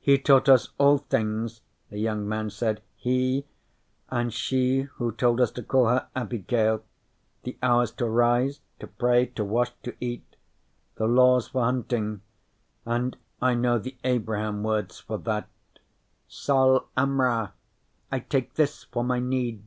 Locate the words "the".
1.90-1.98, 7.42-7.58, 10.94-11.04, 13.78-13.98